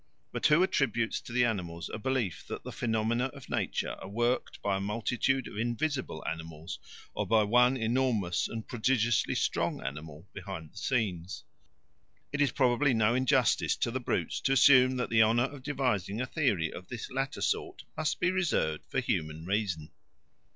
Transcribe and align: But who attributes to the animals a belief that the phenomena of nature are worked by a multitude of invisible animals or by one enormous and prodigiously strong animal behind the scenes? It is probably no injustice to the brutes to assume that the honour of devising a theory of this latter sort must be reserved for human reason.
But 0.31 0.47
who 0.47 0.63
attributes 0.63 1.21
to 1.21 1.31
the 1.31 1.45
animals 1.45 1.87
a 1.93 1.99
belief 1.99 2.43
that 2.47 2.63
the 2.63 2.71
phenomena 2.71 3.25
of 3.35 3.51
nature 3.51 3.91
are 4.01 4.07
worked 4.09 4.59
by 4.63 4.77
a 4.77 4.81
multitude 4.81 5.47
of 5.47 5.59
invisible 5.59 6.23
animals 6.27 6.79
or 7.13 7.27
by 7.27 7.43
one 7.43 7.77
enormous 7.77 8.47
and 8.49 8.67
prodigiously 8.67 9.35
strong 9.35 9.79
animal 9.85 10.27
behind 10.33 10.71
the 10.73 10.77
scenes? 10.77 11.43
It 12.31 12.41
is 12.41 12.51
probably 12.51 12.95
no 12.95 13.13
injustice 13.13 13.75
to 13.75 13.91
the 13.91 13.99
brutes 13.99 14.41
to 14.41 14.53
assume 14.53 14.95
that 14.95 15.11
the 15.11 15.21
honour 15.21 15.43
of 15.45 15.61
devising 15.61 16.19
a 16.19 16.25
theory 16.25 16.73
of 16.73 16.87
this 16.87 17.11
latter 17.11 17.41
sort 17.41 17.83
must 17.95 18.19
be 18.19 18.31
reserved 18.31 18.81
for 18.89 19.01
human 19.01 19.45
reason. 19.45 19.91